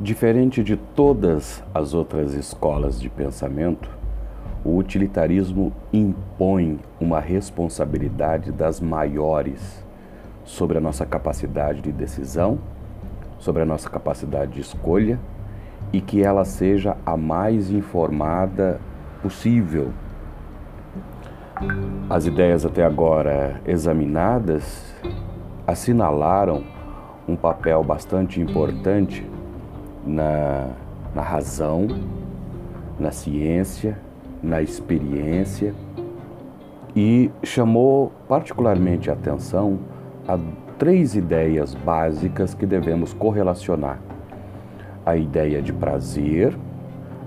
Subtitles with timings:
[0.00, 3.90] Diferente de todas as outras escolas de pensamento,
[4.64, 9.84] o utilitarismo impõe uma responsabilidade das maiores
[10.44, 12.60] sobre a nossa capacidade de decisão,
[13.40, 15.18] sobre a nossa capacidade de escolha
[15.92, 18.80] e que ela seja a mais informada
[19.20, 19.90] possível.
[22.08, 24.94] As ideias até agora examinadas
[25.66, 26.62] assinalaram
[27.26, 29.26] um papel bastante importante
[30.06, 30.68] na,
[31.14, 31.86] na razão,
[32.98, 33.98] na ciência,
[34.42, 35.74] na experiência
[36.94, 39.78] e chamou particularmente a atenção
[40.26, 40.38] a
[40.78, 43.98] três ideias básicas que devemos correlacionar:
[45.04, 46.56] a ideia de prazer,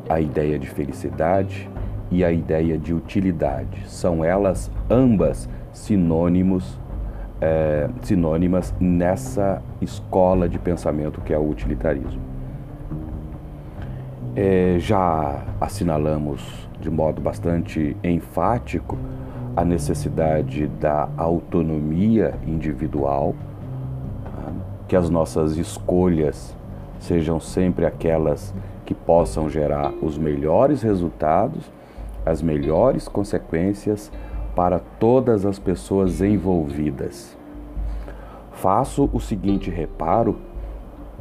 [0.09, 1.69] a ideia de felicidade
[2.09, 3.87] e a ideia de utilidade.
[3.87, 6.77] São elas ambas sinônimos,
[7.39, 12.30] é, sinônimas nessa escola de pensamento que é o utilitarismo.
[14.35, 16.41] É, já assinalamos
[16.79, 18.97] de modo bastante enfático
[19.55, 23.35] a necessidade da autonomia individual,
[24.87, 26.55] que as nossas escolhas
[26.99, 28.53] sejam sempre aquelas
[28.85, 31.71] que possam gerar os melhores resultados,
[32.25, 34.11] as melhores consequências
[34.55, 37.37] para todas as pessoas envolvidas.
[38.51, 40.37] Faço o seguinte reparo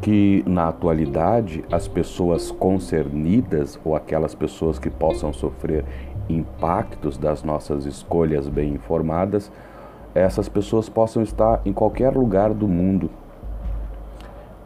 [0.00, 5.84] que na atualidade as pessoas concernidas ou aquelas pessoas que possam sofrer
[6.28, 9.50] impactos das nossas escolhas bem informadas,
[10.14, 13.10] essas pessoas possam estar em qualquer lugar do mundo.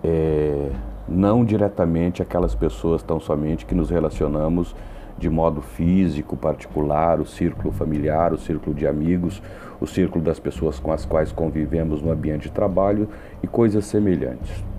[0.02, 0.70] É,
[1.08, 4.74] não diretamente aquelas pessoas tão somente que nos relacionamos
[5.18, 9.42] de modo físico, particular, o círculo familiar, o círculo de amigos,
[9.80, 13.08] o círculo das pessoas com as quais convivemos no ambiente de trabalho
[13.42, 14.73] e coisas semelhantes.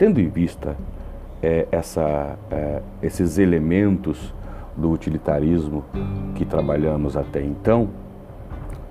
[0.00, 0.78] Tendo em vista
[1.42, 4.32] é, essa, é, esses elementos
[4.74, 5.84] do utilitarismo
[6.34, 7.90] que trabalhamos até então,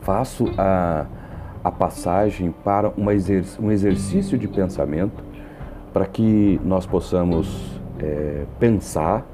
[0.02, 1.08] faço a,
[1.64, 5.24] a passagem para uma exerc um exercício de pensamento
[5.92, 9.26] para que nós possamos é, pensar,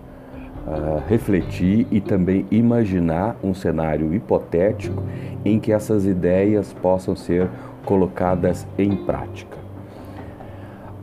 [0.66, 5.03] uh, refletir e também imaginar um cenário hipotético
[5.44, 7.50] em que essas ideias possam ser
[7.83, 9.64] colocadas em prática.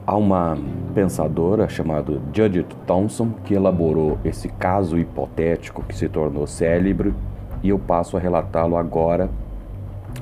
[0.05, 0.59] Há uma
[0.95, 7.15] pensadora chamada Judith Thompson que elaborou esse caso hipotético que se tornou célebre
[7.63, 9.31] e eu passo a relatá-lo agora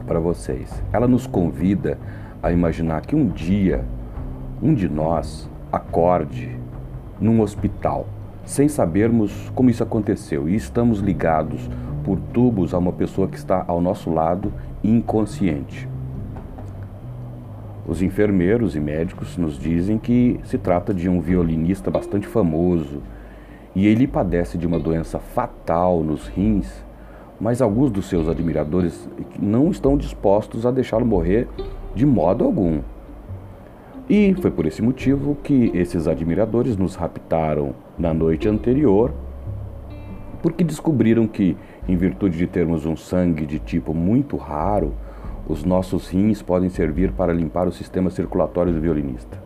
[0.06, 0.70] para vocês.
[0.92, 1.96] Ela nos convida
[2.42, 3.82] a imaginar que um dia
[4.62, 6.54] um de nós acorde
[7.18, 8.06] num hospital
[8.44, 11.70] sem sabermos como isso aconteceu e estamos ligados
[12.04, 14.52] por tubos a uma pessoa que está ao nosso lado
[14.84, 15.88] inconsciente.
[17.90, 23.02] Os enfermeiros e médicos nos dizem que se trata de um violinista bastante famoso
[23.74, 26.84] e ele padece de uma doença fatal nos rins,
[27.40, 31.48] mas alguns dos seus admiradores não estão dispostos a deixá-lo morrer
[31.92, 32.78] de modo algum.
[34.08, 39.12] E foi por esse motivo que esses admiradores nos raptaram na noite anterior,
[40.40, 41.56] porque descobriram que,
[41.88, 44.94] em virtude de termos um sangue de tipo muito raro,
[45.48, 49.38] os nossos rins podem servir para limpar o sistema circulatório do violinista.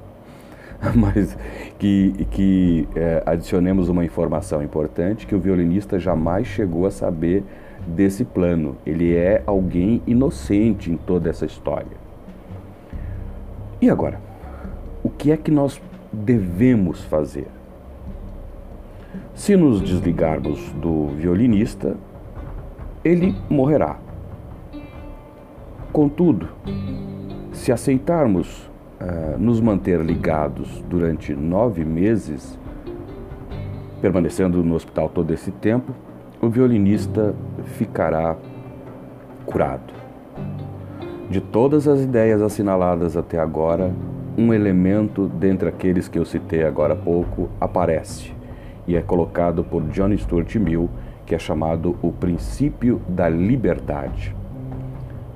[0.95, 1.37] Mas
[1.79, 7.43] que, que é, adicionemos uma informação importante que o violinista jamais chegou a saber
[7.87, 8.77] desse plano.
[8.85, 11.97] Ele é alguém inocente em toda essa história.
[13.81, 14.21] E agora?
[15.03, 15.81] O que é que nós
[16.13, 17.49] devemos fazer?
[19.35, 21.97] Se nos desligarmos do violinista,
[23.05, 23.99] ele morrerá.
[25.95, 26.49] Contudo,
[27.53, 28.69] se aceitarmos
[29.01, 32.59] uh, nos manter ligados durante nove meses,
[34.03, 35.95] permanecendo no hospital todo esse tempo,
[36.43, 37.33] o violinista
[37.77, 38.37] ficará
[39.47, 39.95] curado.
[41.31, 43.95] De todas as ideias assinaladas até agora,
[44.37, 48.33] um elemento dentre aqueles que eu citei agora há pouco aparece
[48.85, 50.91] e é colocado por John Stuart Mill,
[51.25, 54.35] que é chamado o princípio da liberdade.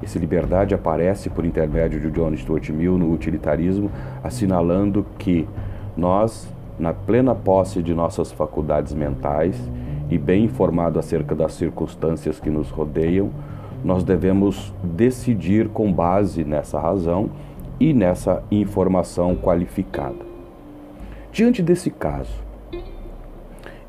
[0.03, 3.91] Esse liberdade aparece por intermédio de John Stuart Mill no utilitarismo,
[4.23, 5.49] assinalando que
[5.97, 6.49] nós,
[6.79, 9.56] na plena posse de nossas faculdades mentais
[10.09, 13.31] e bem informado acerca das circunstâncias que nos rodeiam,
[13.85, 17.31] nós devemos decidir com base nessa razão
[17.81, 20.27] e nessa informação qualificada.
[21.31, 22.33] Diante desse caso,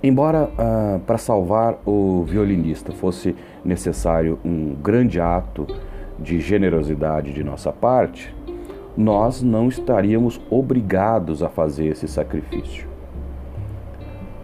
[0.01, 5.65] embora ah, para salvar o violinista fosse necessário um grande ato
[6.21, 8.33] de generosidade de nossa parte,
[8.95, 12.87] nós não estaríamos obrigados a fazer esse sacrifício.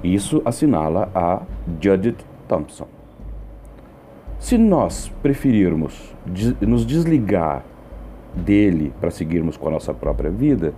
[0.03, 1.41] Isso assinala a
[1.81, 2.87] Judith Thompson.
[4.39, 6.15] Se nós preferirmos
[6.61, 7.63] nos desligar
[8.35, 10.73] dele para seguirmos com a nossa própria vida,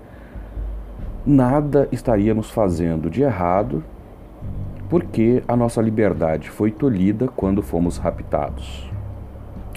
[1.25, 3.83] nada estaríamos fazendo de errado,
[4.89, 8.89] porque a nossa liberdade foi tolhida quando fomos raptados.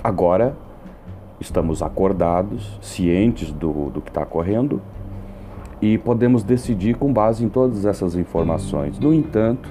[0.02, 0.54] Agora
[1.40, 4.80] estamos acordados, cientes do, do que está ocorrendo
[5.80, 8.98] e podemos decidir com base em todas essas informações.
[8.98, 9.68] No entanto,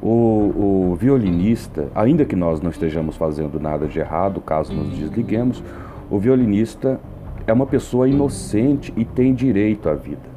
[0.00, 5.62] o, o, violinista, ainda que nós não estejamos fazendo nada de errado, caso nos desliguemos,
[6.08, 7.00] o violinista
[7.46, 10.36] é uma pessoa inocente e tem direito à vida.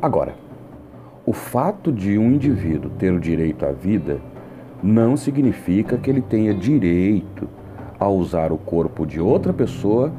[0.00, 0.34] Agora,
[1.26, 4.18] o fato de um indivíduo ter o direito à vida
[4.82, 7.48] não significa que ele tenha direito
[8.02, 10.12] a usar o corpo de outra pessoa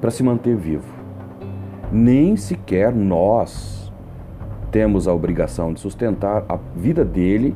[0.00, 0.92] para se manter vivo.
[1.92, 3.92] Nem sequer nós
[4.72, 7.54] temos a obrigação de sustentar a vida dele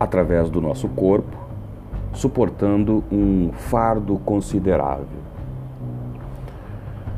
[0.00, 1.36] através do nosso corpo,
[2.12, 5.06] suportando um fardo considerável.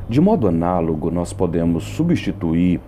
[0.07, 2.79] De modo análogo, nós podemos substituir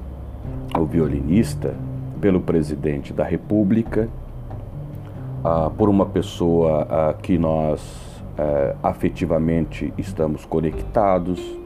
[0.79, 1.75] o violinista
[2.21, 4.07] pelo presidente da República,
[5.43, 11.59] uh, por uma pessoa uh, que nós uh, afetivamente estamos conectados.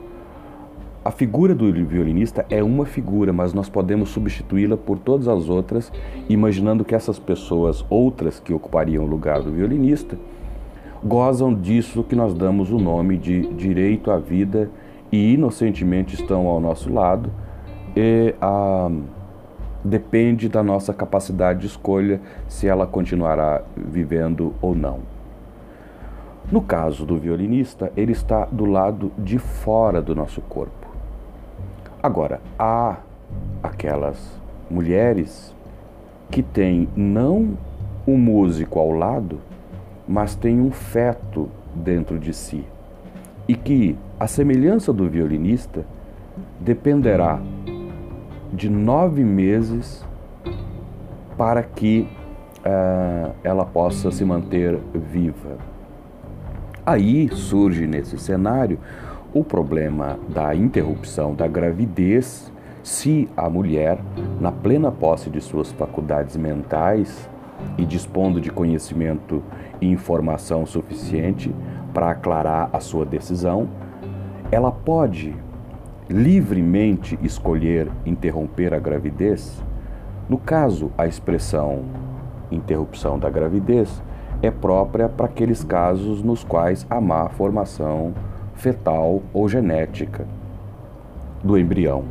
[1.05, 5.93] A figura do violinista é uma figura, mas nós podemos substituí-la por todas as outras,
[6.29, 10.17] imaginando que essas pessoas, outras que ocupariam o lugar do violinista,
[11.05, 14.71] gozam disso que nós damos o nome de direito à vida
[15.13, 17.31] e inocentemente estão ao nosso lado.
[17.95, 18.91] E, ah,
[19.85, 22.19] depende da nossa capacidade de escolha
[22.49, 25.14] se ela continuará vivendo ou não.
[26.51, 30.87] No caso do violinista, ele está do lado de fora do nosso corpo.
[32.03, 32.97] Agora, há
[33.63, 34.39] aquelas
[34.71, 35.55] mulheres
[36.31, 37.57] que têm não
[38.07, 39.41] um músico ao lado,
[40.07, 42.65] mas têm um feto dentro de si.
[43.49, 45.85] E que, a semelhança do violinista,
[46.61, 47.41] dependerá
[48.53, 50.05] de nove meses
[51.37, 52.07] para que
[52.61, 55.74] uh, ela possa se manter viva.
[56.87, 58.79] Aí surge nesse cenário
[59.33, 62.53] o problema da interrupção da gravidez
[62.83, 63.99] se a mulher,
[64.39, 67.27] na plena posse de suas faculdades mentais
[67.79, 69.43] e dispondo de conhecimento
[69.81, 71.55] e informação suficiente
[71.95, 73.67] para aclarar a sua decisão,
[74.53, 75.35] ela pode
[76.11, 79.65] livremente escolher interromper a gravidez.
[80.29, 81.85] No caso, a expressão
[82.51, 84.03] interrupção da gravidez
[84.45, 88.13] é própria para aqueles casos nos quais há má formação
[88.55, 90.27] fetal ou genética
[91.43, 92.05] do embrião.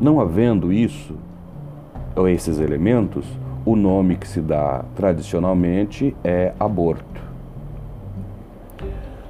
[0.00, 1.16] Não havendo isso,
[2.14, 3.26] ou esses elementos,
[3.64, 7.20] o nome que se dá tradicionalmente é aborto.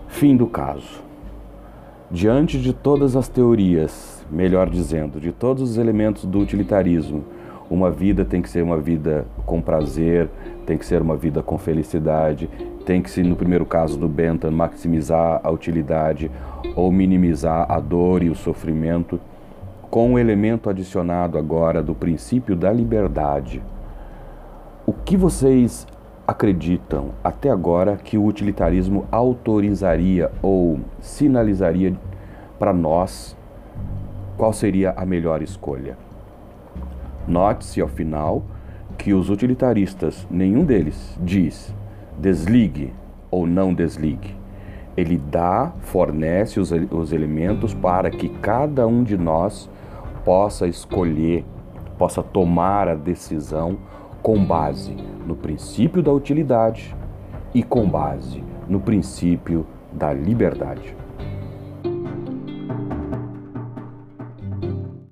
[0.06, 1.02] Fim do caso.
[2.10, 7.24] Diante de todas as teorias, melhor dizendo, de todos os elementos do utilitarismo,
[7.70, 10.28] uma vida tem que ser uma vida com prazer,
[10.66, 12.48] tem que ser uma vida com felicidade,
[12.84, 16.30] tem que, se no primeiro caso do Bentham, maximizar a utilidade
[16.74, 19.20] ou minimizar a dor e o sofrimento,
[19.90, 23.62] com o um elemento adicionado agora do princípio da liberdade.
[24.86, 25.86] O que vocês
[26.26, 31.94] acreditam até agora que o utilitarismo autorizaria ou sinalizaria
[32.58, 33.36] para nós
[34.38, 36.07] qual seria a melhor escolha?
[37.28, 38.42] Note-se ao final
[38.96, 41.74] que os utilitaristas, nenhum deles diz
[42.18, 42.92] desligue
[43.30, 44.34] ou não desligue.
[44.96, 49.70] Ele dá, fornece os, os elementos para que cada um de nós
[50.24, 51.44] possa escolher,
[51.96, 53.78] possa tomar a decisão
[54.20, 56.96] com base no princípio da utilidade
[57.54, 60.96] e com base no princípio da liberdade.